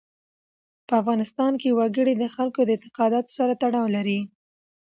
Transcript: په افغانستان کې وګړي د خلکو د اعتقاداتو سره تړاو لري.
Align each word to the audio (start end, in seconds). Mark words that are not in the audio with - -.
په 0.87 0.93
افغانستان 1.01 1.51
کې 1.61 1.75
وګړي 1.77 2.13
د 2.17 2.23
خلکو 2.35 2.59
د 2.63 2.69
اعتقاداتو 2.75 3.35
سره 3.37 3.53
تړاو 3.61 3.87
لري. 3.95 4.19